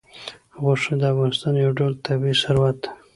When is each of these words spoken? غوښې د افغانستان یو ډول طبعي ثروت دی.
غوښې 0.61 0.93
د 1.01 1.03
افغانستان 1.13 1.53
یو 1.63 1.71
ډول 1.79 1.93
طبعي 2.05 2.33
ثروت 2.41 2.77
دی. 2.83 2.89